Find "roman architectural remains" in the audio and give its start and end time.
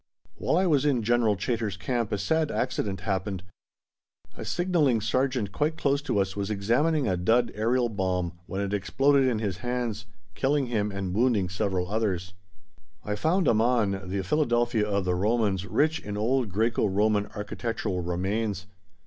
16.91-18.65